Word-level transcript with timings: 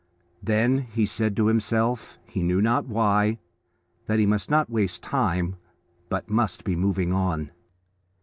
Then 0.41 0.79
he 0.91 1.05
said 1.05 1.35
to 1.35 1.45
himself, 1.45 2.17
he 2.25 2.41
knew 2.41 2.59
not 2.59 2.87
why, 2.87 3.37
that 4.07 4.17
he 4.17 4.25
must 4.25 4.49
not 4.49 4.67
waste 4.67 5.03
time, 5.03 5.57
but 6.09 6.27
must 6.27 6.63
be 6.63 6.75
moving 6.75 7.13
on. 7.13 7.51